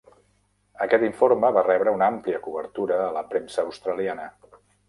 Aquest 0.85 1.05
informe 1.07 1.51
va 1.59 1.63
rebre 1.69 1.95
una 1.99 2.09
àmplia 2.13 2.41
cobertura 2.49 3.01
a 3.05 3.15
la 3.19 3.25
premsa 3.35 3.67
australiana. 3.69 4.31